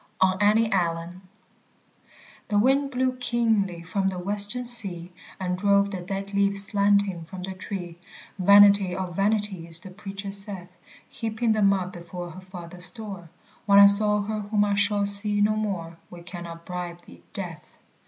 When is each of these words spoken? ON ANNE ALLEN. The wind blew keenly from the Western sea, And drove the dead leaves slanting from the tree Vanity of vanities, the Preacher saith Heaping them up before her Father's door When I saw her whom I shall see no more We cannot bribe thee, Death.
ON 0.19 0.41
ANNE 0.41 0.73
ALLEN. 0.73 1.21
The 2.47 2.57
wind 2.57 2.89
blew 2.89 3.15
keenly 3.17 3.83
from 3.83 4.07
the 4.07 4.17
Western 4.17 4.65
sea, 4.65 5.13
And 5.39 5.55
drove 5.55 5.91
the 5.91 6.01
dead 6.01 6.33
leaves 6.33 6.63
slanting 6.63 7.25
from 7.25 7.43
the 7.43 7.53
tree 7.53 7.99
Vanity 8.39 8.95
of 8.95 9.15
vanities, 9.15 9.79
the 9.79 9.91
Preacher 9.91 10.31
saith 10.31 10.71
Heaping 11.07 11.51
them 11.51 11.71
up 11.71 11.93
before 11.93 12.31
her 12.31 12.41
Father's 12.41 12.89
door 12.89 13.29
When 13.67 13.77
I 13.77 13.85
saw 13.85 14.23
her 14.23 14.39
whom 14.39 14.65
I 14.65 14.73
shall 14.73 15.05
see 15.05 15.39
no 15.39 15.55
more 15.55 15.97
We 16.09 16.23
cannot 16.23 16.65
bribe 16.65 17.05
thee, 17.05 17.21
Death. 17.31 17.77